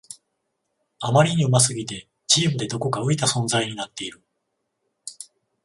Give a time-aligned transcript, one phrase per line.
[0.99, 4.23] あまりに上手すぎてチームでどこか浮いた存在になっている